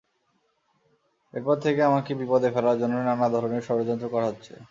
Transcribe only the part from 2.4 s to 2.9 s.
ফেলার